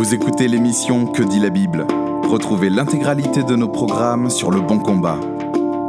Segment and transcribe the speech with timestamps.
[0.00, 1.86] Vous écoutez l'émission Que dit la Bible?
[2.22, 5.20] Retrouvez l'intégralité de nos programmes sur Le Bon Combat.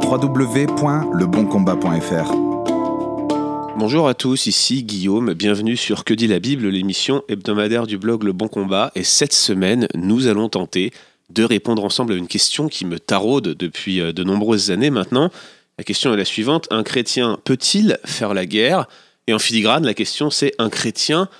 [0.02, 2.34] www.leboncombat.fr
[3.78, 8.24] Bonjour à tous, ici Guillaume, bienvenue sur Que dit la Bible, l'émission hebdomadaire du blog
[8.24, 8.92] Le Bon Combat.
[8.94, 10.92] Et cette semaine, nous allons tenter
[11.30, 15.30] de répondre ensemble à une question qui me taraude depuis euh, de nombreuses années maintenant.
[15.78, 18.88] La question est la suivante, un chrétien peut-il faire la guerre?
[19.26, 21.30] Et en filigrane, la question c'est un chrétien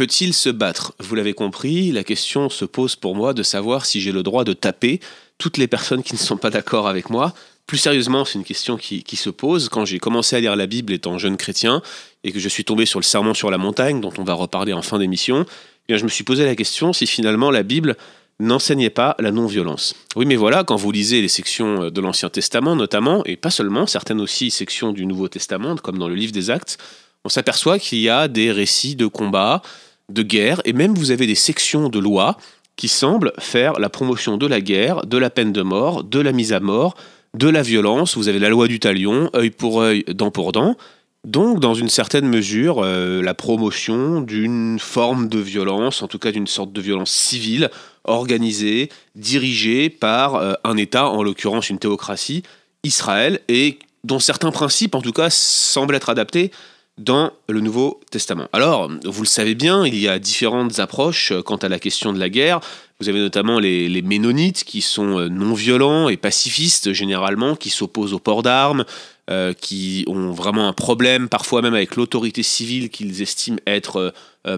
[0.00, 0.94] Peut-il se battre?
[0.98, 4.44] Vous l'avez compris, la question se pose pour moi de savoir si j'ai le droit
[4.44, 4.98] de taper
[5.36, 7.34] toutes les personnes qui ne sont pas d'accord avec moi.
[7.66, 9.68] Plus sérieusement, c'est une question qui, se pose.
[9.68, 11.82] Quand j'ai commencé à lire la Bible étant jeune chrétien
[12.24, 14.72] et que je suis tombé sur le sermon sur la montagne, dont on va reparler
[14.72, 15.44] en fin d'émission,
[15.90, 17.94] eh je me suis posé la question si finalement la Bible
[18.38, 19.94] n'enseignait pas la non-violence.
[20.16, 23.86] Oui, mais voilà, quand vous lisez les sections de l'Ancien Testament notamment, et pas seulement,
[23.86, 26.78] certaines aussi sections du Nouveau Testament, comme dans le livre des Actes,
[27.22, 29.60] on s'aperçoit qu'il y a des récits de combats,
[30.12, 32.36] de guerre, et même vous avez des sections de loi
[32.76, 36.32] qui semblent faire la promotion de la guerre, de la peine de mort, de la
[36.32, 36.94] mise à mort,
[37.34, 38.16] de la violence.
[38.16, 40.76] Vous avez la loi du talion, œil pour œil, dent pour dent.
[41.24, 46.32] Donc, dans une certaine mesure, euh, la promotion d'une forme de violence, en tout cas
[46.32, 47.70] d'une sorte de violence civile,
[48.04, 52.42] organisée, dirigée par euh, un État, en l'occurrence une théocratie,
[52.82, 56.50] Israël, et dont certains principes, en tout cas, semblent être adaptés
[57.00, 58.48] dans le Nouveau Testament.
[58.52, 62.12] Alors, vous le savez bien, il y a différentes approches euh, quant à la question
[62.12, 62.60] de la guerre.
[63.00, 67.70] Vous avez notamment les, les Ménonites qui sont euh, non violents et pacifistes généralement, qui
[67.70, 68.84] s'opposent au port d'armes,
[69.30, 74.12] euh, qui ont vraiment un problème parfois même avec l'autorité civile qu'ils estiment être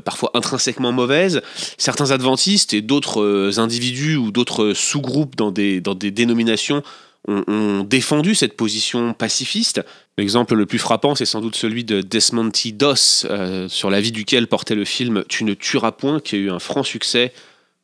[0.04, 1.42] parfois intrinsèquement mauvaise.
[1.76, 6.84] Certains adventistes et d'autres individus ou d'autres sous-groupes dans des, dans des dénominations
[7.28, 9.82] ont, défendu cette position pacifiste.
[10.18, 12.72] L'exemple le plus frappant, c'est sans doute celui de Desmond T.
[12.72, 16.38] Doss, euh, sur la vie duquel portait le film Tu ne tueras point, qui a
[16.38, 17.32] eu un franc succès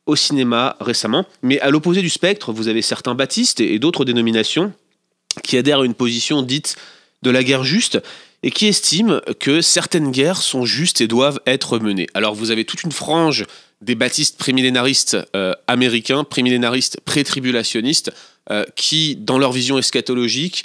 [0.05, 1.25] au cinéma récemment.
[1.41, 4.73] Mais à l'opposé du spectre, vous avez certains baptistes et d'autres dénominations
[5.43, 6.75] qui adhèrent à une position dite
[7.21, 8.01] de la guerre juste
[8.43, 12.07] et qui estiment que certaines guerres sont justes et doivent être menées.
[12.13, 13.45] Alors vous avez toute une frange
[13.81, 18.11] des baptistes prémillénaristes euh, américains, prémillénaristes pré-tribulationnistes,
[18.51, 20.63] euh, qui, dans leur vision eschatologique,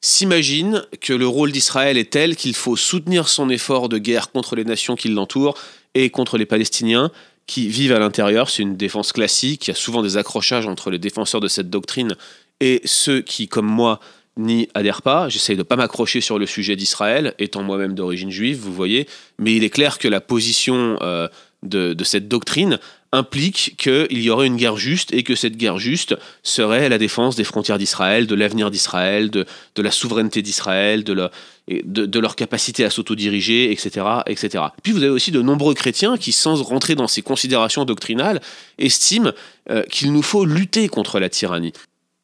[0.00, 4.56] s'imaginent que le rôle d'Israël est tel qu'il faut soutenir son effort de guerre contre
[4.56, 5.56] les nations qui l'entourent
[5.94, 7.10] et contre les Palestiniens
[7.46, 8.50] qui vivent à l'intérieur.
[8.50, 9.66] C'est une défense classique.
[9.66, 12.16] Il y a souvent des accrochages entre les défenseurs de cette doctrine
[12.60, 14.00] et ceux qui, comme moi,
[14.36, 15.28] n'y adhèrent pas.
[15.28, 19.06] J'essaye de ne pas m'accrocher sur le sujet d'Israël, étant moi-même d'origine juive, vous voyez.
[19.38, 21.28] Mais il est clair que la position euh,
[21.62, 22.78] de, cette doctrine
[23.12, 27.36] implique qu'il y aurait une guerre juste et que cette guerre juste serait la défense
[27.36, 29.46] des frontières d'Israël, de l'avenir d'Israël, de,
[29.76, 31.30] la souveraineté d'Israël, de,
[31.68, 34.64] de, leur capacité à s'autodiriger, etc., etc.
[34.82, 38.40] Puis vous avez aussi de nombreux chrétiens qui, sans rentrer dans ces considérations doctrinales,
[38.78, 39.30] estiment
[39.70, 41.72] euh, qu'il nous faut lutter contre la tyrannie.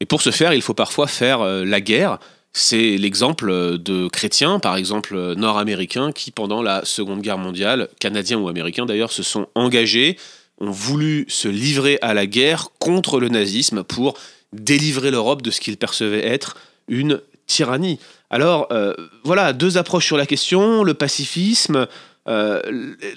[0.02, 2.18] Et pour ce faire, il faut parfois faire euh, la guerre
[2.54, 8.48] c'est l'exemple de chrétiens, par exemple nord-américains, qui pendant la Seconde Guerre mondiale, canadiens ou
[8.48, 10.18] américains d'ailleurs, se sont engagés,
[10.60, 14.18] ont voulu se livrer à la guerre contre le nazisme pour
[14.52, 16.58] délivrer l'Europe de ce qu'ils percevaient être
[16.88, 17.98] une tyrannie.
[18.28, 18.92] Alors euh,
[19.24, 21.86] voilà, deux approches sur la question, le pacifisme,
[22.28, 22.60] euh,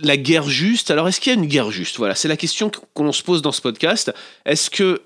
[0.02, 0.92] la guerre juste.
[0.92, 1.98] Alors est-ce qu'il y a une guerre juste?
[1.98, 4.14] Voilà, c'est la question qu'on se pose dans ce podcast.
[4.46, 5.02] Est-ce que,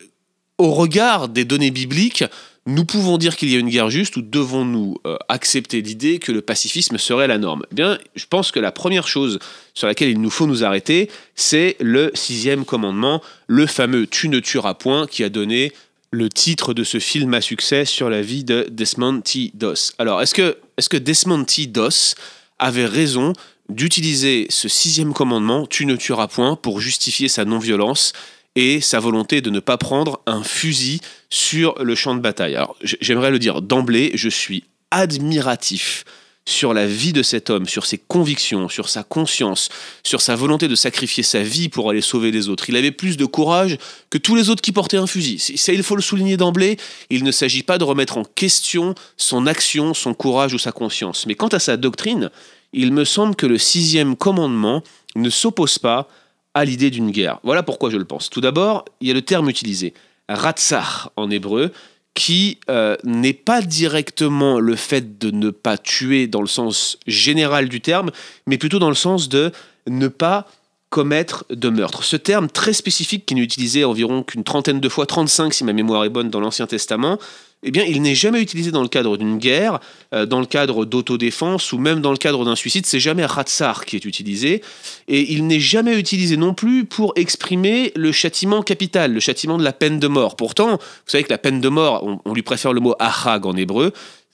[0.60, 2.24] au regard des données bibliques,
[2.68, 6.32] nous pouvons dire qu'il y a une guerre juste ou devons-nous euh, accepter l'idée que
[6.32, 7.64] le pacifisme serait la norme?
[7.72, 9.40] Eh Bien, je pense que la première chose
[9.74, 14.40] sur laquelle il nous faut nous arrêter, c'est le sixième commandement, le fameux Tu ne
[14.40, 15.72] tueras point, qui a donné
[16.12, 19.52] le titre de ce film à succès sur la vie de Desmond T.
[19.54, 19.94] Doss.
[19.98, 20.58] Alors, est-ce que,
[20.90, 21.68] que Desmond T.
[21.68, 22.16] Doss
[22.58, 23.34] avait raison
[23.70, 28.14] d'utiliser ce sixième commandement, Tu ne tueras point, pour justifier sa non-violence
[28.56, 32.56] et sa volonté de ne pas prendre un fusil sur le champ de bataille.
[32.56, 36.06] Alors, j'aimerais le dire d'emblée, je suis admiratif
[36.50, 39.70] sur la vie de cet homme, sur ses convictions, sur sa conscience,
[40.04, 42.70] sur sa volonté de sacrifier sa vie pour aller sauver les autres.
[42.70, 43.78] Il avait plus de courage
[44.10, 45.40] que tous les autres qui portaient un fusil.
[45.40, 46.78] Ça, il faut le souligner d'emblée.
[47.10, 51.26] Il ne s'agit pas de remettre en question son action, son courage ou sa conscience.
[51.28, 52.32] Mais quant à sa doctrine,
[52.74, 54.84] il me semble que le sixième commandement
[55.16, 56.08] ne s'oppose pas
[56.54, 57.40] à l'idée d'une guerre.
[57.44, 58.30] Voilà pourquoi je le pense.
[58.30, 59.94] Tout d'abord, il y a le terme utilisé,
[60.28, 61.72] ratzar en hébreu,
[62.14, 67.70] qui euh, n'est pas directement le fait de ne pas tuer dans le sens général
[67.70, 68.12] du terme,
[68.46, 69.52] mais plutôt dans le sens de
[69.88, 70.48] ne pas
[70.90, 72.04] commettre de meurtre.
[72.04, 75.74] Ce terme très spécifique qui n'est utilisé environ qu'une trentaine de fois, 35 si ma
[75.74, 77.20] mémoire est bonne dans l'Ancien Testament,
[77.62, 79.80] eh bien, il n'est jamais utilisé dans le cadre d'une guerre,
[80.14, 82.86] euh, dans le cadre d'autodéfense ou même dans le cadre d'un suicide.
[82.86, 84.62] C'est jamais Ratsar qui est utilisé.
[85.10, 89.64] Et il n'est jamais utilisé non plus pour exprimer le châtiment capital, le châtiment de
[89.64, 90.38] la peine de mort.
[90.38, 93.46] Pourtant, vous savez que la peine de mort, on, on lui préfère le mot ahag
[93.46, 93.92] en hébreu,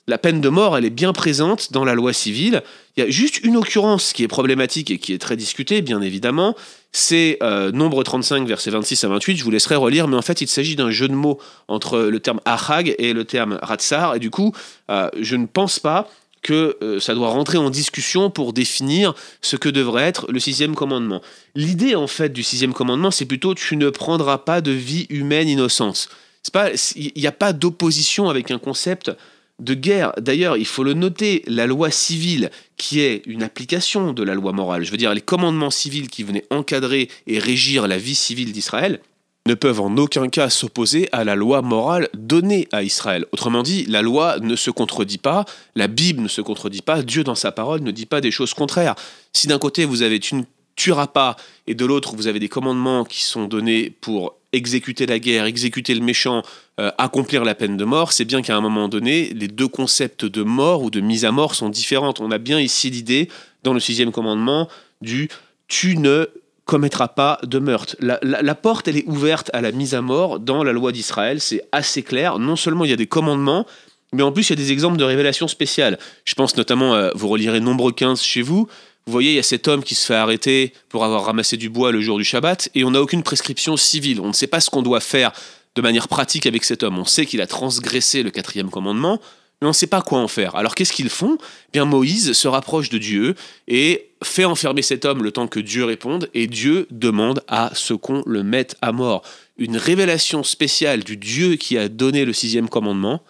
[0.08, 2.62] la peine de mort, elle est bien présente dans la loi civile.
[2.96, 6.00] Il y a juste une occurrence qui est problématique et qui est très discutée, bien
[6.00, 6.54] évidemment.
[6.92, 9.36] C'est euh, nombre 35, versets 26 à 28.
[9.36, 12.20] Je vous laisserai relire, mais en fait, il s'agit d'un jeu de mots entre le
[12.20, 14.14] terme ahag et le terme ratsar.
[14.14, 14.52] Et du coup,
[14.90, 16.08] euh, je ne pense pas
[16.42, 20.76] que euh, ça doit rentrer en discussion pour définir ce que devrait être le sixième
[20.76, 21.20] commandement.
[21.56, 25.48] L'idée, en fait, du sixième commandement, c'est plutôt tu ne prendras pas de vie humaine
[25.48, 26.08] innocente.
[26.94, 29.10] Il n'y a pas d'opposition avec un concept
[29.60, 30.12] de guerre.
[30.18, 34.52] D'ailleurs, il faut le noter, la loi civile, qui est une application de la loi
[34.52, 38.52] morale, je veux dire les commandements civils qui venaient encadrer et régir la vie civile
[38.52, 39.00] d'Israël,
[39.46, 43.26] ne peuvent en aucun cas s'opposer à la loi morale donnée à Israël.
[43.32, 45.44] Autrement dit, la loi ne se contredit pas,
[45.76, 48.54] la Bible ne se contredit pas, Dieu dans sa parole ne dit pas des choses
[48.54, 48.96] contraires.
[49.32, 50.42] Si d'un côté vous avez tu ne
[50.76, 51.36] tueras pas
[51.66, 55.94] et de l'autre vous avez des commandements qui sont donnés pour exécuter la guerre, exécuter
[55.94, 56.42] le méchant,
[56.80, 60.24] euh, accomplir la peine de mort, c'est bien qu'à un moment donné, les deux concepts
[60.24, 62.14] de mort ou de mise à mort sont différents.
[62.20, 63.28] On a bien ici l'idée,
[63.62, 64.68] dans le sixième commandement,
[65.02, 65.28] du
[65.68, 66.28] tu ne
[66.64, 67.96] commettras pas de meurtre.
[68.00, 71.62] La, porte, elle est ouverte à la mise à mort dans la loi d'Israël, c'est
[71.72, 72.38] assez clair.
[72.38, 73.66] Non seulement il y a des commandements,
[74.12, 75.98] mais en plus il y a des exemples de révélations spéciales.
[76.24, 78.68] Je pense notamment, à, vous relirez Nombre 15 chez vous,
[79.06, 81.68] vous voyez, il y a cet homme qui se fait arrêter pour avoir ramassé du
[81.68, 84.20] bois le jour du Shabbat, et on n'a aucune prescription civile.
[84.20, 85.32] On ne sait pas ce qu'on doit faire
[85.76, 86.98] de manière pratique avec cet homme.
[86.98, 89.20] On sait qu'il a transgressé le quatrième commandement,
[89.60, 90.56] mais on ne sait pas quoi en faire.
[90.56, 91.38] Alors qu'est-ce qu'ils font?
[91.40, 93.36] Eh Bien Moïse se rapproche de Dieu
[93.68, 97.94] et fait enfermer cet homme le temps que Dieu réponde, et Dieu demande à ce
[97.94, 99.22] qu'on le mette à mort.
[99.56, 103.22] Une révélation spéciale du Dieu qui a donné le sixième commandement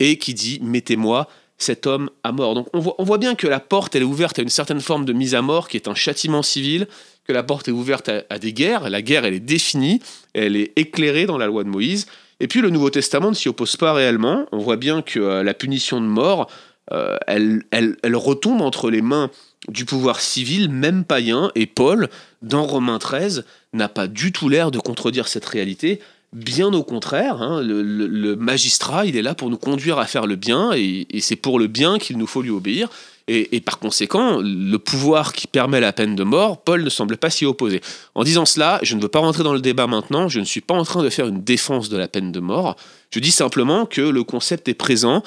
[0.00, 1.28] et qui dit mettez-moi
[1.62, 2.54] cet homme à mort.
[2.54, 4.80] Donc on voit, on voit, bien que la porte elle est ouverte à une certaine
[4.80, 6.88] forme de mise à mort qui est un châtiment civil,
[7.26, 10.00] que la porte est ouverte à, des guerres, la guerre elle est définie,
[10.34, 12.06] elle est éclairée dans la loi de Moïse.
[12.40, 14.46] Et puis le Nouveau Testament ne s'y oppose pas réellement.
[14.50, 16.50] On voit bien que euh, la punition de mort,
[16.90, 19.30] euh, elle, elle, elle retombe entre les mains
[19.68, 22.08] du pouvoir civil, même païen, et Paul,
[22.40, 26.00] dans Romains 13, n'a pas du tout l'air de contredire cette réalité.
[26.32, 30.36] Bien au contraire, hein, le, magistrat, il est là pour nous conduire à faire le
[30.36, 32.88] bien, et, c'est pour le bien qu'il nous faut lui obéir.
[33.26, 37.30] Et, par conséquent, le pouvoir qui permet la peine de mort, Paul ne semble pas
[37.30, 37.80] s'y opposer.
[38.14, 40.60] En disant cela, je ne veux pas rentrer dans le débat maintenant, je ne suis
[40.60, 42.76] pas en train de faire une défense de la peine de mort,
[43.10, 45.22] je dis simplement que le concept est présent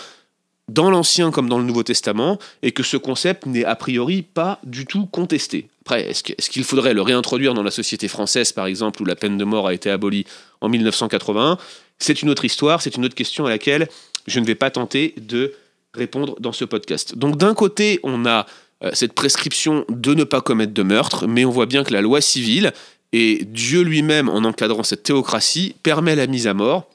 [0.70, 4.60] dans l'Ancien comme dans le Nouveau Testament, et que ce concept n'est a priori pas
[4.64, 5.68] du tout contesté.
[5.86, 9.38] Après, est-ce qu'il faudrait le réintroduire dans la société française, par exemple, où la peine
[9.38, 10.26] de mort a été abolie
[10.62, 11.58] en 1981
[12.00, 13.90] C'est une autre histoire, c'est une autre question à laquelle
[14.26, 15.54] je ne vais pas tenter de
[15.94, 17.18] répondre dans ce podcast.
[17.18, 18.46] Donc d'un côté, on a
[18.84, 22.02] euh, cette prescription de ne pas commettre de meurtre, mais on voit bien que la
[22.02, 22.72] loi civile,
[23.12, 26.90] et Dieu lui-même, en encadrant cette théocratie, permet la mise à mort.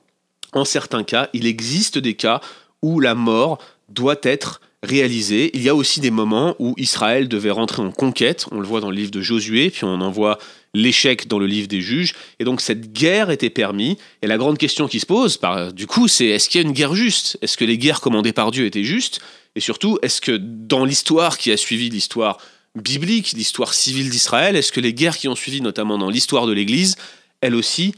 [0.53, 2.41] En certains cas, il existe des cas
[2.81, 3.59] où la mort
[3.91, 5.51] doit être réalisée.
[5.55, 8.81] Il y a aussi des moments où Israël devait rentrer en conquête, on le voit
[8.81, 10.39] dans le livre de Josué, puis on en voit
[10.75, 14.59] l'échec dans le livre des juges, et donc cette guerre était permise, et la grande
[14.59, 15.41] question qui se pose,
[15.75, 17.39] du coup, c'est est-ce qu'il y a une guerre juste?
[17.43, 19.21] Est-ce que les guerres commandées par Dieu étaient justes?
[19.57, 22.39] Et surtout, est-ce que dans l'histoire qui a suivi l'histoire
[22.77, 26.53] biblique, l'histoire civile d'Israël, est-ce que les guerres qui ont suivi, notamment dans l'histoire de
[26.53, 26.97] l'Église,
[27.41, 27.95] elles aussi,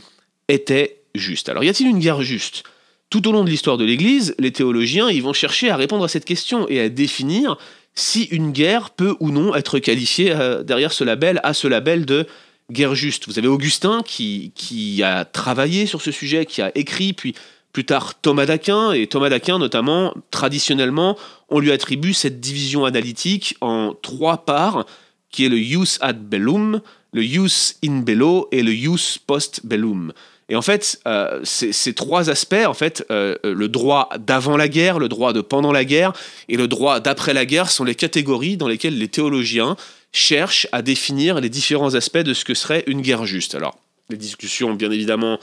[0.49, 1.49] étaient justes?
[1.50, 2.62] Alors y a-t-il une guerre juste?
[3.11, 6.25] Tout au long de l'histoire de l'Église, les théologiens vont chercher à répondre à cette
[6.25, 7.59] question et à définir
[7.95, 12.07] si une guerre peut ou non être qualifiée euh, derrière ce label, à ce label
[12.07, 12.26] de
[12.71, 13.26] guerre juste.
[13.26, 17.35] Vous avez Augustin qui, qui a travaillé sur ce sujet, qui a écrit, puis
[17.73, 23.57] plus tard Thomas d'Aquin, et Thomas d'Aquin notamment, traditionnellement, on lui attribue cette division analytique
[23.61, 24.87] en trois parts,
[25.31, 26.81] qui est le jus ad bellum,
[27.12, 30.12] le jus in bello et le jus post bellum.
[30.50, 34.99] Et en fait, euh, ces trois aspects, en fait, euh, le droit d'avant la guerre,
[34.99, 36.12] le droit de pendant la guerre
[36.49, 39.76] et le droit d'après la guerre sont les catégories dans lesquelles les théologiens
[40.12, 43.54] cherchent à définir les différents aspects de ce que serait une guerre juste.
[43.54, 43.78] Alors,
[44.11, 45.38] les discussions, bien évidemment,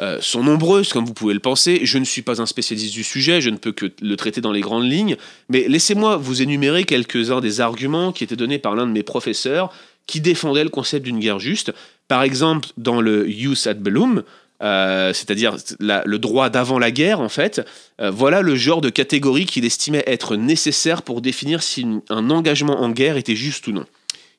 [0.00, 1.80] euh, sont nombreuses, comme vous pouvez le penser.
[1.82, 4.52] Je ne suis pas un spécialiste du sujet, je ne peux que le traiter dans
[4.52, 5.16] les grandes lignes,
[5.48, 9.72] mais laissez-moi vous énumérer quelques-uns des arguments qui étaient donnés par l'un de mes professeurs
[10.06, 11.72] qui défendait le concept d'une guerre juste.
[12.08, 14.22] Par exemple, dans le Jus ad bellum,
[14.64, 17.60] euh, c'est-à-dire le droit d'avant la guerre, en fait,
[18.00, 22.80] euh, voilà le genre de catégorie qu'il estimait être nécessaire pour définir si un engagement
[22.80, 23.84] en guerre était juste ou non.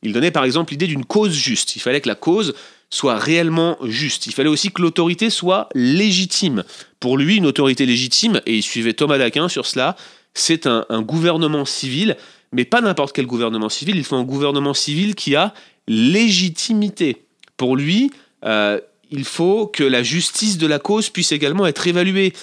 [0.01, 1.75] Il donnait par exemple l'idée d'une cause juste.
[1.75, 2.55] Il fallait que la cause
[2.89, 4.25] soit réellement juste.
[4.25, 6.63] Il fallait aussi que l'autorité soit légitime.
[6.99, 9.95] Pour lui, une autorité légitime, et il suivait Thomas d'Aquin sur cela,
[10.33, 12.17] c'est un, gouvernement civil,
[12.51, 15.53] mais pas n'importe quel gouvernement civil, il faut un gouvernement civil qui a
[15.87, 17.23] légitimité.
[17.57, 18.11] Pour lui,
[18.43, 18.79] euh,
[19.15, 22.33] il faut que la justice de la cause puisse également être évaluée,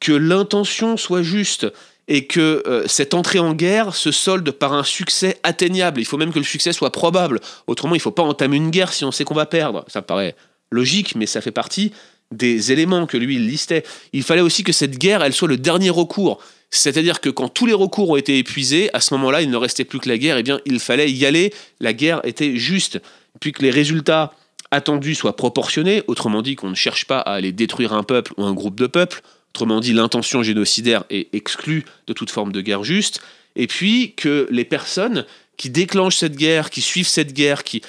[0.00, 1.66] que l'intention soit juste,
[2.08, 6.00] et que euh, cette entrée en guerre se solde par un succès atteignable.
[6.00, 7.40] Il faut même que le succès soit probable.
[7.66, 9.84] Autrement, il ne faut pas entamer une guerre si on sait qu'on va perdre.
[9.88, 10.34] Ça paraît
[10.70, 11.92] logique, mais ça fait partie
[12.32, 13.84] des éléments que lui il listait.
[14.12, 16.42] Il fallait aussi que cette guerre, elle soit le dernier recours.
[16.70, 19.84] C'est-à-dire que quand tous les recours ont été épuisés, à ce moment-là, il ne restait
[19.84, 23.00] plus que la guerre, eh bien il fallait y aller, la guerre était juste.
[23.40, 24.32] Puis que les résultats
[24.72, 28.42] attendus soient proportionnés, autrement dit qu'on ne cherche pas à aller détruire un peuple ou
[28.42, 32.82] un groupe de peuples, autrement dit l'intention génocidaire est exclue de toute forme de guerre
[32.82, 33.20] juste,
[33.54, 35.26] et puis que les personnes
[35.58, 37.82] qui déclenchent cette guerre, qui suivent cette guerre, qui,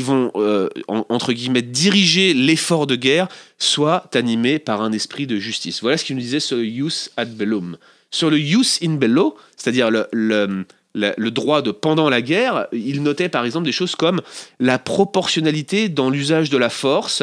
[0.00, 5.82] vont, euh, entre guillemets, diriger l'effort de guerre, soient animés par un esprit de justice.
[5.82, 7.76] Voilà ce qu'il nous disait sur le jus ad bellum.
[8.10, 10.64] Sur le jus in bello, c'est-à-dire le,
[10.96, 14.20] le, droit de pendant la guerre, il notait par exemple des choses comme
[14.58, 17.22] la proportionnalité dans l'usage de la force,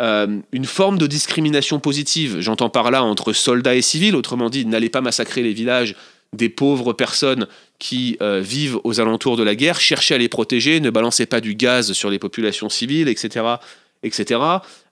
[0.00, 2.40] euh, une forme de discrimination positive.
[2.40, 5.94] J'entends par là entre soldats et civils, autrement dit, n'allez pas massacrer les villages
[6.32, 7.46] des pauvres personnes
[7.78, 11.40] qui euh, vivent aux alentours de la guerre, cherchez à les protéger, ne balancez pas
[11.40, 13.46] du gaz sur les populations civiles, etc.
[14.02, 14.40] etc.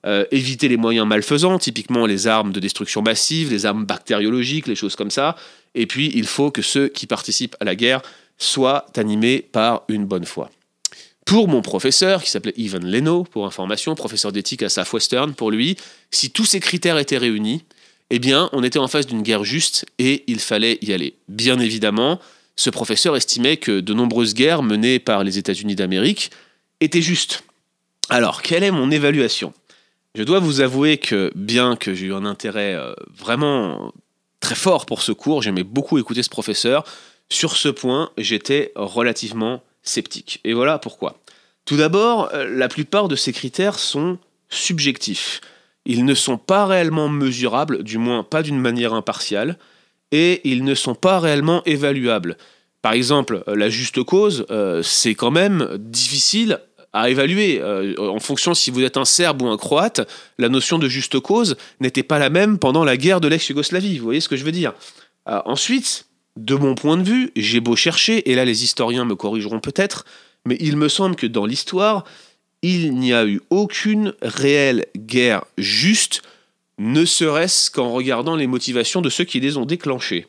[0.05, 4.75] Euh, évitez les moyens malfaisants, typiquement les armes de destruction massive, les armes bactériologiques, les
[4.75, 5.35] choses comme ça.
[5.75, 8.01] Et puis, il faut que ceux qui participent à la guerre
[8.37, 10.49] soient animés par une bonne foi.
[11.25, 15.77] Pour mon professeur, qui s'appelait Ivan Leno, pour information, professeur d'éthique à Southwestern, pour lui,
[16.11, 17.63] si tous ces critères étaient réunis,
[18.09, 21.15] eh bien, on était en face d'une guerre juste et il fallait y aller.
[21.29, 22.19] Bien évidemment,
[22.55, 26.29] ce professeur estimait que de nombreuses guerres menées par les États-Unis d'Amérique
[26.81, 27.43] étaient justes.
[28.09, 29.53] Alors, quelle est mon évaluation?
[30.15, 33.93] Je dois vous avouer que, bien que j'ai eu un intérêt euh, vraiment
[34.41, 36.83] très fort pour ce cours, j'aimais beaucoup écouter ce professeur,
[37.29, 40.39] sur ce point, j'étais relativement sceptique.
[40.43, 41.19] Et voilà pourquoi.
[41.65, 44.17] Tout d'abord, euh, la plupart de ces critères sont
[44.49, 45.41] subjectifs
[45.85, 49.57] ils ne sont pas réellement mesurables, du moins pas d'une manière impartiale,
[50.11, 52.37] et ils ne sont pas réellement évaluables.
[52.81, 56.59] Par exemple, euh, la juste cause, euh, c'est quand même difficile
[56.93, 57.59] à évaluer.
[57.97, 61.57] En fonction si vous êtes un Serbe ou un Croate, la notion de juste cause
[61.79, 63.97] n'était pas la même pendant la guerre de l'ex-Yougoslavie.
[63.97, 64.73] Vous voyez ce que je veux dire?
[65.25, 69.59] Ensuite, de mon point de vue, j'ai beau chercher, et là les historiens me corrigeront
[69.59, 70.05] peut-être,
[70.45, 72.03] mais il me semble que dans l'histoire,
[72.61, 76.21] il n'y a eu aucune réelle guerre juste,
[76.79, 80.27] ne serait-ce qu'en regardant les motivations de ceux qui les ont déclenchées.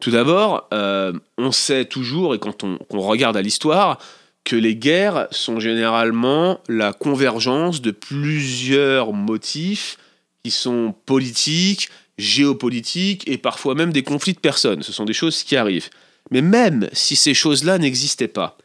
[0.00, 3.98] Tout d'abord, euh, on sait toujours, et quand on, regarde à l'histoire,
[4.44, 9.98] que les guerres sont généralement la convergence de plusieurs motifs
[10.44, 14.82] qui sont politiques, géopolitiques et parfois même des conflits de personnes.
[14.82, 15.90] Ce sont des choses qui arrivent.
[16.30, 18.56] Mais même si ces choses-là n'existaient pas,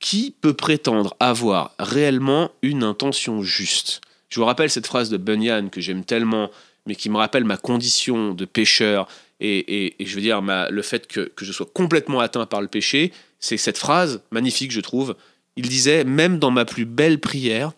[0.00, 4.00] qui peut prétendre avoir réellement une intention juste?
[4.28, 6.50] Je vous rappelle cette phrase de Bunyan que j'aime tellement,
[6.86, 9.08] mais qui me rappelle ma condition de pécheur
[9.40, 13.12] et, je veux dire le fait que, que je sois complètement atteint par le péché.
[13.38, 15.16] C'est cette phrase magnifique, je trouve.
[15.56, 17.72] Il disait Même dans ma plus belle prière,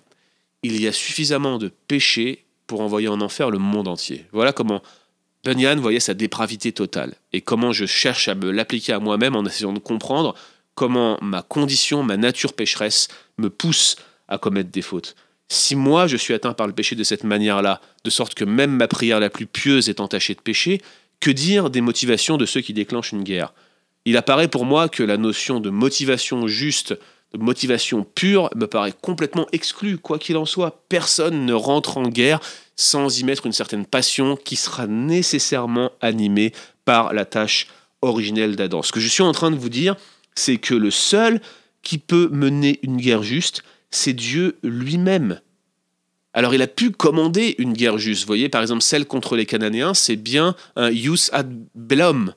[0.62, 4.24] il y a suffisamment de péché pour envoyer en enfer le monde entier.
[4.32, 4.82] Voilà comment
[5.44, 9.44] Bunyan voyait sa dépravité totale et comment je cherche à me l'appliquer à moi-même en
[9.44, 10.35] essayant de comprendre
[10.75, 13.97] comment ma condition, ma nature pécheresse me pousse
[14.28, 15.16] à commettre des fautes.
[15.49, 18.76] Si moi je suis atteint par le péché de cette manière-là, de sorte que même
[18.76, 20.80] ma prière la plus pieuse est entachée de péché,
[21.20, 23.52] que dire des motivations de ceux qui déclenchent une guerre?
[24.04, 26.97] Il apparaît pour moi que la notion de motivation juste,
[27.35, 29.99] de motivation pure, me paraît complètement exclue.
[29.99, 32.40] Quoi qu'il en soit, personne ne rentre en guerre
[32.80, 36.52] sans y mettre une certaine passion qui sera nécessairement animée
[36.87, 37.66] par la tâche
[38.00, 38.82] originelle d'Adam.
[38.82, 39.96] Ce que je suis en train de vous dire,
[40.34, 41.42] c'est que le seul
[41.82, 45.40] qui peut mener une guerre juste, c'est Dieu lui-même.
[46.32, 48.22] Alors il a pu commander une guerre juste.
[48.22, 52.32] Vous voyez, par exemple, celle contre les Cananéens, c'est bien un jus ad bellum.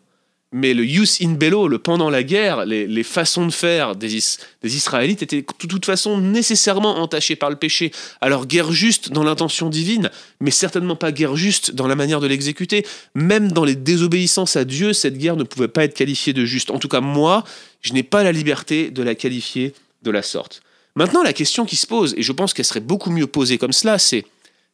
[0.55, 4.19] Mais le jus in bello, le pendant la guerre, les, façons de faire des,
[4.61, 7.91] des, Israélites étaient de toute façon nécessairement entachées par le péché.
[8.21, 12.27] Alors guerre juste dans l'intention divine, mais certainement pas guerre juste dans la manière de
[12.27, 12.85] l'exécuter.
[13.15, 16.69] Même dans les désobéissances à Dieu, cette guerre ne pouvait pas être qualifiée de juste.
[16.69, 17.43] En tout cas, moi,
[17.81, 20.61] je n'ai pas la liberté de la qualifier de la sorte.
[20.95, 23.73] Maintenant, la question qui se pose, et je pense qu'elle serait beaucoup mieux posée comme
[23.73, 24.23] cela, c'est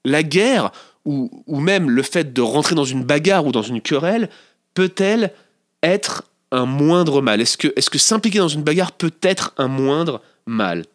[0.03, 0.71] la guerre,
[1.05, 4.29] ou, ou même le fait de rentrer dans une bagarre ou dans une querelle,
[4.73, 5.31] peut-elle
[5.83, 9.67] être un moindre mal Est-ce que, est que s'impliquer dans une bagarre peut être un
[9.67, 10.85] moindre mal?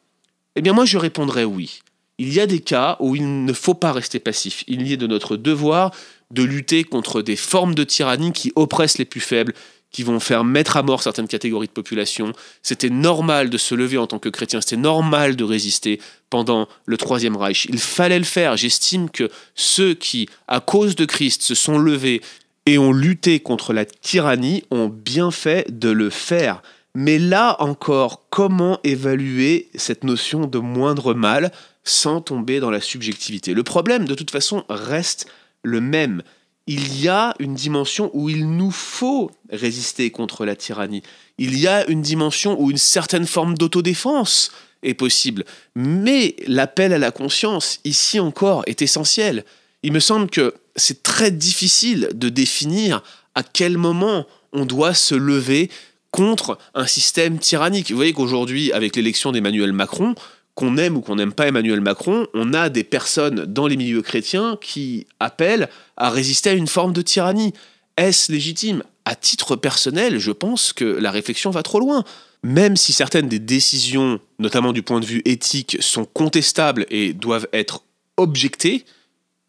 [0.56, 1.80] Eh bien moi je répondrais oui.
[2.18, 4.64] il y a des cas où il ne faut pas rester passif.
[4.66, 5.92] Il y est de notre devoir
[6.30, 9.54] de lutter contre des formes de tyrannie qui oppressent les plus faibles,
[9.90, 12.32] qui vont faire mettre à mort certaines catégories de population.
[12.62, 16.00] C'était normal de se lever en tant que chrétien, c'était normal de résister
[16.30, 17.66] pendant le Troisième Reich.
[17.70, 18.56] Il fallait le faire.
[18.56, 22.22] J'estime que ceux qui, à cause de Christ, se sont levés
[22.66, 26.62] et ont lutté contre la tyrannie ont bien fait de le faire.
[26.94, 31.50] Mais là encore, comment évaluer cette notion de moindre mal
[31.82, 33.52] sans tomber dans la subjectivité?
[33.52, 35.26] Le problème, de toute façon, reste
[35.62, 36.22] le même
[36.66, 41.02] il y a une dimension où il nous faut résister contre la tyrannie.
[41.36, 44.50] Il y a une dimension où une certaine forme d'autodéfense
[44.82, 45.44] est possible.
[45.74, 49.44] Mais l'appel à la conscience, ici encore, est essentiel.
[49.82, 53.02] Il me semble que c'est très difficile de définir
[53.34, 55.70] à quel moment on doit se lever
[56.10, 57.90] contre un système tyrannique.
[57.90, 60.14] Vous voyez qu'aujourd'hui, avec l'élection d'Emmanuel Macron,
[60.54, 64.02] qu'on aime ou qu'on n'aime pas Emmanuel Macron, on a des personnes dans les milieux
[64.02, 67.52] chrétiens qui appellent à résister à une forme de tyrannie.
[67.96, 68.84] Est-ce légitime?
[69.04, 72.04] À titre personnel, je pense que la réflexion va trop loin.
[72.44, 77.48] Même si certaines des décisions, notamment du point de vue éthique, sont contestables et doivent
[77.52, 77.82] être
[78.16, 78.84] objectées,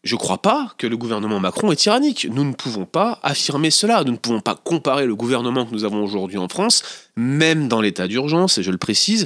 [0.05, 2.27] je ne crois pas que le gouvernement Macron est tyrannique.
[2.31, 4.03] Nous ne pouvons pas affirmer cela.
[4.03, 6.83] Nous ne pouvons pas comparer le gouvernement que nous avons aujourd'hui en France,
[7.15, 9.25] même dans l'état d'urgence, et je le précise,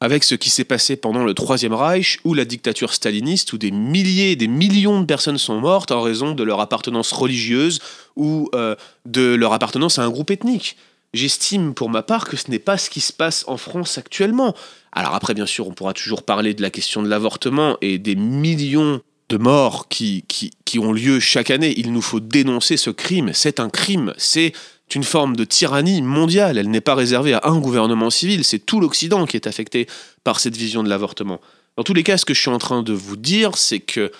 [0.00, 3.72] avec ce qui s'est passé pendant le Troisième Reich ou la dictature staliniste, où des
[3.72, 7.80] milliers, des millions de personnes sont mortes en raison de leur appartenance religieuse
[8.14, 8.76] ou euh,
[9.06, 10.76] de leur appartenance à un groupe ethnique.
[11.14, 14.54] J'estime pour ma part que ce n'est pas ce qui se passe en France actuellement.
[14.92, 18.14] Alors après, bien sûr, on pourra toujours parler de la question de l'avortement et des
[18.14, 19.00] millions
[19.32, 21.72] de morts qui, qui, qui ont lieu chaque année.
[21.76, 23.30] Il nous faut dénoncer ce crime.
[23.32, 24.12] C'est un crime.
[24.18, 24.52] C'est
[24.94, 26.58] une forme de tyrannie mondiale.
[26.58, 29.86] Elle n'est pas réservée à un gouvernement civil, c'est tout l'Occident qui est affecté
[30.22, 31.40] par cette vision de l'avortement.
[31.78, 34.12] Dans tous les cas, ce que je suis en train de vous dire, c'est que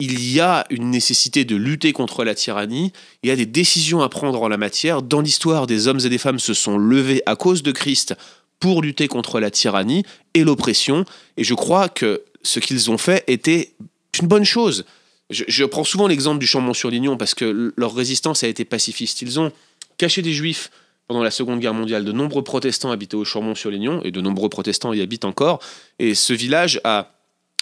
[0.00, 2.92] il y a une nécessité de lutter contre la tyrannie,
[3.22, 5.02] il y a des décisions à prendre en la matière.
[5.02, 8.14] Dans l'histoire, des hommes et des femmes se sont levés à cause de Christ
[8.58, 11.04] pour lutter contre la tyrannie et l'oppression,
[11.36, 13.74] et je crois que ce qu'ils ont fait était
[14.18, 14.84] une bonne chose.
[15.30, 19.22] Je, je prends souvent l'exemple du Chambon-sur-Lignon parce que leur résistance a été pacifiste.
[19.22, 19.52] Ils ont
[19.96, 20.70] caché des juifs
[21.06, 22.04] pendant la Seconde Guerre mondiale.
[22.04, 25.60] De nombreux protestants habitaient au Chambon-sur-Lignon et de nombreux protestants y habitent encore.
[25.98, 27.12] Et ce village a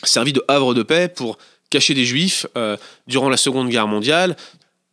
[0.04, 1.38] servi de havre de paix pour
[1.70, 4.36] cacher des juifs euh, durant la Seconde Guerre mondiale.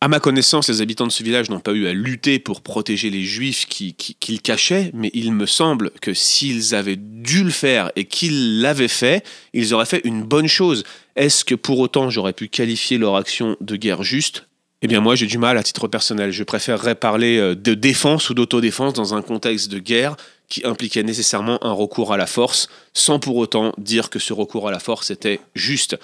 [0.02, 3.10] À ma connaissance, les habitants de ce village n'ont pas eu à lutter pour protéger
[3.10, 7.92] les juifs qu'ils qui, cachaient, mais il me semble que s'ils avaient dû le faire
[7.96, 10.84] et qu'ils l'avaient fait, ils auraient fait une bonne chose.
[11.16, 14.46] Est-ce que pour autant j'aurais pu qualifier leur action de guerre juste?
[14.80, 16.30] Eh bien moi j'ai du mal à titre personnel.
[16.30, 20.16] Je préférerais parler euh, de défense ou d'autodéfense dans un contexte de guerre
[20.48, 24.66] qui impliquait nécessairement un recours à la force, sans pour autant dire que ce recours
[24.66, 25.98] à la force était juste.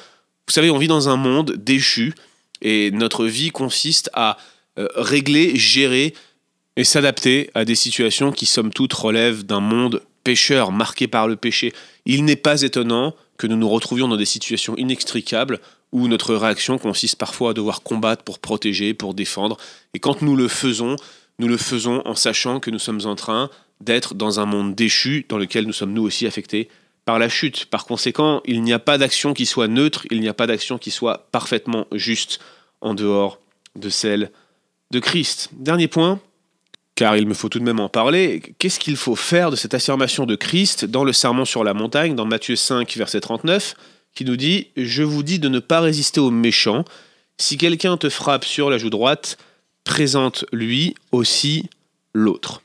[0.46, 2.12] Vous savez, on vit dans un monde déchu
[2.62, 4.36] et notre vie consiste à
[4.78, 6.14] euh, régler, gérer
[6.76, 11.36] et s'adapter à des situations qui somme toute relèvent d'un monde pécheur, marqué par le
[11.36, 11.72] péché.
[12.04, 15.60] Il n'est pas étonnant que nous nous retrouvions dans des situations inextricables
[15.92, 19.56] où notre réaction consiste parfois à devoir combattre pour protéger, pour défendre.
[19.94, 20.96] Et quand nous le faisons,
[21.38, 25.26] nous le faisons en sachant que nous sommes en train d'être dans un monde déchu
[25.28, 26.68] dans lequel nous sommes nous aussi affectés
[27.06, 27.64] par la chute.
[27.64, 30.76] Par conséquent, il n'y a pas d'action qui soit neutre, il n'y a pas d'action
[30.76, 32.40] qui soit parfaitement juste
[32.82, 33.40] en dehors
[33.76, 34.30] de celle
[34.90, 35.48] de Christ.
[35.52, 36.20] Dernier point,
[36.94, 39.72] car il me faut tout de même en parler, qu'est-ce qu'il faut faire de cette
[39.72, 43.74] affirmation de Christ dans le sermon sur la montagne, dans Matthieu 5, verset 39
[44.16, 46.84] qui nous dit Je vous dis de ne pas résister aux méchants.
[47.38, 49.38] Si quelqu'un te frappe sur la joue droite,
[49.84, 51.68] présente-lui aussi
[52.14, 52.62] l'autre.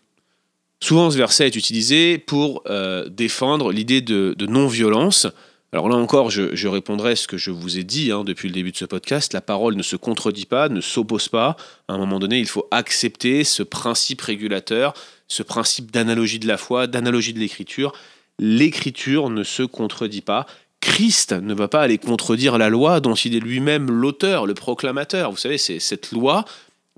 [0.84, 5.28] Souvent, ce verset est utilisé pour euh, défendre l'idée de, non-violence.
[5.72, 8.56] Alors là encore, je, répondrai à ce que je vous ai dit hein, depuis le
[8.56, 9.32] début de ce podcast.
[9.34, 11.56] La parole ne se contredit pas, ne s'oppose pas.
[11.88, 14.94] À un moment donné, il faut accepter ce principe régulateur,
[15.28, 17.94] ce principe d'analogie de la foi, d'analogie de l'écriture.
[18.40, 20.48] L'écriture ne se contredit pas.
[20.82, 25.30] Christ ne va pas aller contredire la loi dont il est lui-même l'auteur, le proclamateur.
[25.30, 26.44] Vous savez, c'est cette loi,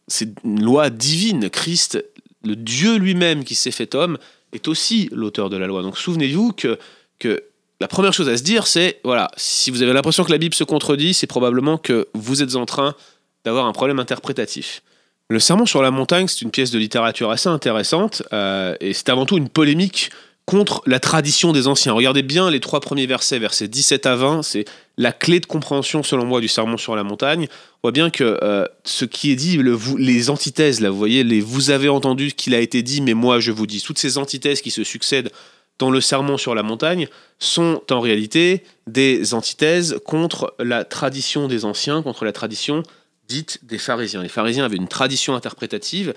[0.08, 1.50] c'est une loi divine.
[1.50, 2.04] Christ,
[2.44, 4.18] le Dieu lui-même qui s'est fait homme,
[4.54, 5.82] est aussi l'auteur de la loi.
[5.82, 6.78] Donc souvenez-vous que,
[7.20, 7.44] que
[7.80, 10.54] la première chose à se dire, c'est, voilà, si vous avez l'impression que la Bible
[10.54, 12.96] se contredit, c'est probablement que vous êtes en train
[13.44, 14.84] d'avoir un problème interprétatif.
[15.30, 19.10] Le Sermon sur la montagne, c'est une pièce de littérature assez intéressante, euh, et c'est
[19.10, 20.12] avant tout une polémique
[20.46, 21.94] contre la tradition des anciens.
[21.94, 24.66] Regardez bien les trois premiers versets, versets 17 à 20, c'est
[24.98, 27.48] la clé de compréhension selon moi du sermon sur la montagne.
[27.78, 31.24] On voit bien que euh, ce qui est dit, le, les antithèses, là, vous voyez,
[31.24, 34.18] les vous avez entendu qu'il a été dit, mais moi je vous dis, toutes ces
[34.18, 35.32] antithèses qui se succèdent
[35.80, 37.08] dans le sermon sur la montagne
[37.40, 42.84] sont en réalité des antithèses contre la tradition des anciens, contre la tradition
[43.28, 44.22] dite des pharisiens.
[44.22, 46.14] Les pharisiens avaient une tradition interprétative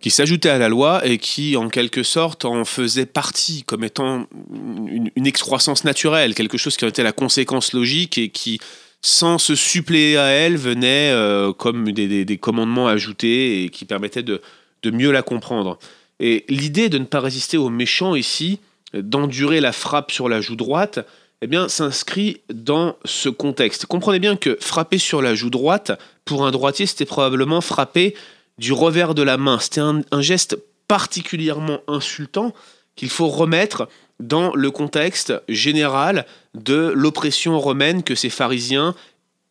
[0.00, 4.26] qui s'ajoutait à la loi et qui, en quelque sorte, en faisait partie comme étant
[4.86, 8.60] une, excroissance naturelle, quelque chose qui en était la conséquence logique et qui,
[9.02, 14.40] sans se suppléer à elle, venait euh, comme des, commandements ajoutés et qui permettaient de,
[14.82, 15.78] de mieux la comprendre.
[16.18, 18.58] Et l'idée de ne pas résister aux méchants ici,
[18.94, 21.00] d'endurer la frappe sur la joue droite,
[21.42, 23.86] eh bien, s'inscrit dans ce contexte.
[23.86, 25.92] Comprenez bien que frapper sur la joue droite,
[26.24, 28.14] pour un droitier, c'était probablement frapper
[28.60, 29.58] du revers de la main.
[29.58, 32.52] C'était un, geste particulièrement insultant
[32.94, 33.88] qu'il faut remettre
[34.20, 38.94] dans le contexte général de l'oppression romaine que ces pharisiens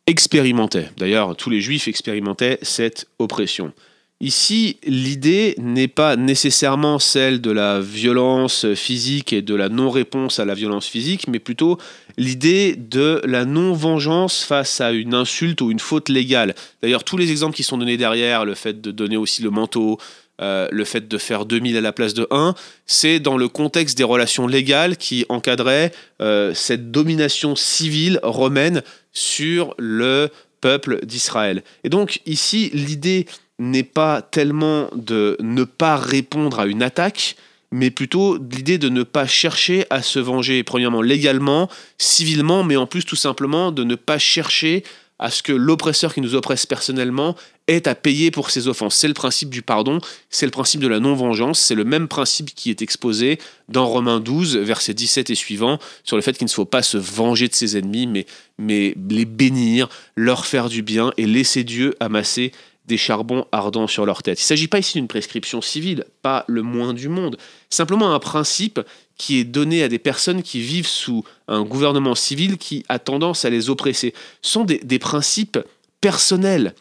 [0.06, 0.92] expérimentaient.
[0.98, 3.74] D'ailleurs, tous les juifs expérimentaient cette oppression.
[4.22, 10.46] Ici, l'idée n'est pas nécessairement celle de la violence physique et de la non-réponse à
[10.46, 11.78] la violence physique, mais plutôt
[12.18, 16.54] l'idée de la non-vengeance face à une insulte ou une faute légale.
[16.82, 19.98] D'ailleurs, tous les exemples qui sont donnés derrière, le fait de donner aussi le manteau,
[20.42, 22.56] euh, le fait de faire 2000 à la place de 1,
[22.86, 28.82] c'est dans le contexte des relations légales qui encadraient euh, cette domination civile romaine
[29.14, 30.28] sur le
[30.60, 31.64] peuple d'Israël.
[31.86, 33.26] Et donc ici, l'idée
[33.60, 37.36] n'est pas tellement de ne pas répondre à une attaque,
[37.72, 42.88] mais plutôt l'idée de ne pas chercher à se venger, premièrement légalement, civilement, mais en
[42.88, 44.84] plus tout simplement de ne pas chercher
[45.20, 47.36] à ce que l'oppresseur qui nous oppresse personnellement
[47.68, 48.96] ait à payer pour ses offenses.
[48.96, 52.56] C'est le principe du pardon, c'est le principe de la non-vengeance, c'est le même principe
[52.56, 56.52] qui est exposé dans Romains 12, versets 17 et suivants, sur le fait qu'il ne
[56.52, 58.26] faut pas se venger de ses ennemis, mais,
[58.58, 62.54] mais les bénir, leur faire du bien et laisser Dieu amasser
[62.90, 64.40] des charbons ardents sur leur tête.
[64.40, 67.38] Il ne s'agit pas ici d'une prescription civile, pas le moins du monde,
[67.70, 68.82] simplement un principe
[69.16, 73.46] qui est donné à des personnes qui vivent sous un gouvernement civil qui a tendance
[73.46, 74.14] à les oppresser.
[74.42, 75.60] Ce sont des, des principes
[76.02, 76.74] personnels,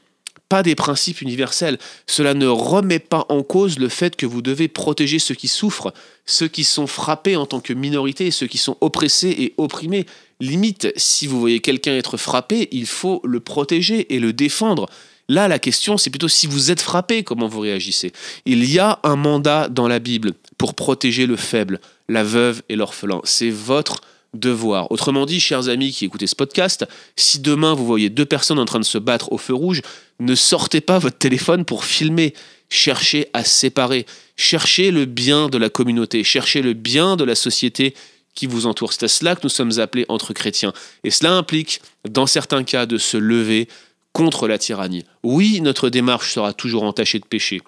[0.48, 1.78] pas des principes universels.
[2.06, 5.92] Cela ne remet pas en cause le fait que vous devez protéger ceux qui souffrent,
[6.24, 10.06] ceux qui sont frappés en tant que minorité, ceux qui sont oppressés et opprimés.
[10.40, 14.88] Limite, si vous voyez quelqu'un être frappé, il faut le protéger et le défendre.
[15.28, 18.12] Là, la question, c'est plutôt si vous êtes frappé, comment vous réagissez.
[18.46, 22.76] Il y a un mandat dans la Bible pour protéger le faible, la veuve et
[22.76, 23.20] l'orphelin.
[23.24, 24.00] C'est votre
[24.32, 24.90] devoir.
[24.90, 26.86] Autrement dit, chers amis qui écoutez ce podcast,
[27.16, 29.82] si demain vous voyez deux personnes en train de se battre au feu rouge,
[30.18, 32.34] ne sortez pas votre téléphone pour filmer.
[32.70, 34.06] Cherchez à séparer.
[34.36, 36.24] Cherchez le bien de la communauté.
[36.24, 37.94] Cherchez le bien de la société
[38.34, 38.92] qui vous entoure.
[38.92, 40.72] C'est à cela que nous sommes appelés entre chrétiens.
[41.02, 43.68] Et cela implique, dans certains cas, de se lever,
[44.12, 45.04] contre la tyrannie.
[45.22, 47.60] Oui, notre démarche sera toujours entachée de péché.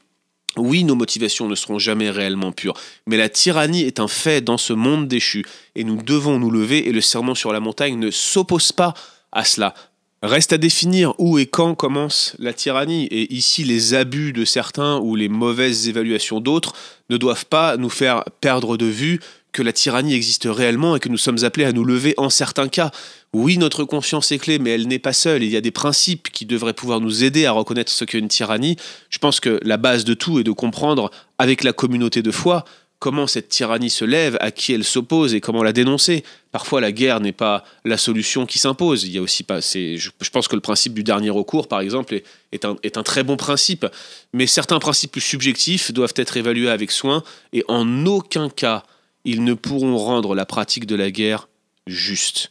[0.56, 2.74] Oui, nos motivations ne seront jamais réellement pures,
[3.06, 5.44] mais la tyrannie est un fait dans ce monde déchu,
[5.76, 8.94] et nous devons nous lever, et le serment sur la montagne ne s'oppose pas
[9.30, 9.74] à cela.
[10.22, 14.98] Reste à définir où et quand commence la tyrannie, et ici les abus de certains
[14.98, 16.74] ou les mauvaises évaluations d'autres
[17.10, 19.20] ne doivent pas nous faire perdre de vue
[19.52, 22.68] que la tyrannie existe réellement et que nous sommes appelés à nous lever en certains
[22.68, 22.90] cas.
[23.32, 25.42] Oui, notre conscience est clé, mais elle n'est pas seule.
[25.42, 28.28] Il y a des principes qui devraient pouvoir nous aider à reconnaître ce qu'est une
[28.28, 28.76] tyrannie.
[29.08, 32.64] Je pense que la base de tout est de comprendre, avec la communauté de foi,
[33.00, 36.22] comment cette tyrannie se lève, à qui elle s'oppose et comment la dénoncer.
[36.52, 39.04] Parfois, la guerre n'est pas la solution qui s'impose.
[39.04, 39.60] Il y a aussi pas.
[39.60, 42.20] Je, pense que le principe du dernier recours, par exemple,
[42.52, 43.86] est, un, est un très bon principe.
[44.34, 48.84] Mais certains principes plus subjectifs doivent être évalués avec soin et en aucun cas
[49.24, 51.48] ils ne pourront rendre la pratique de la guerre
[51.86, 52.50] juste.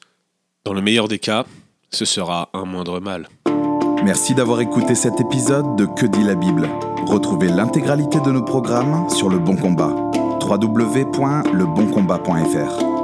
[0.66, 1.46] Dans le meilleur des cas,
[1.92, 3.30] ce sera un moindre mal.
[4.04, 6.70] Merci d'avoir écouté cet épisode de Que dit la Bible.
[7.06, 9.96] Retrouvez l'intégralité de nos programmes sur Le Bon Combat.
[10.42, 12.99] www.leboncombat.fr